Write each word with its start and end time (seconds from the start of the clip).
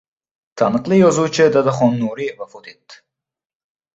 Taniqli 0.61 0.97
yozuvchi 0.99 1.45
Dadaxon 1.57 1.95
Nuriy 1.99 2.33
vafot 2.41 2.73
etdi 2.75 3.01